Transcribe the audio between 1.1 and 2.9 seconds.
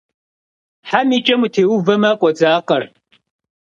и кӏэм утеувэмэ, къодзакъэр.